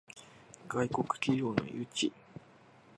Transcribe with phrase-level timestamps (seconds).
[0.67, 2.11] 外国企業の誘致